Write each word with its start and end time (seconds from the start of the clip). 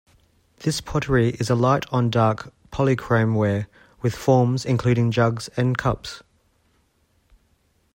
This 0.61 0.81
pottery 0.81 1.29
is 1.39 1.51
a 1.51 1.55
light-on-dark 1.55 2.51
polychrome 2.71 3.35
ware, 3.35 3.67
with 4.01 4.15
forms 4.15 4.65
including 4.65 5.11
jugs 5.11 5.47
and 5.55 5.77
cups. 5.77 6.23